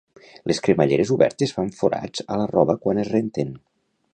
[0.51, 3.57] Les cremalleres obertes fan forats a la roba quan es renten